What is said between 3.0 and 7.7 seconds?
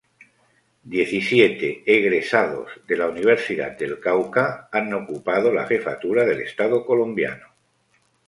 Universidad del Cauca han ocupado la jefatura del Estado Colombiano.